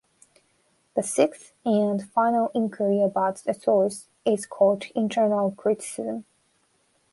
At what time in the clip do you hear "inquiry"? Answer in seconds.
2.55-3.03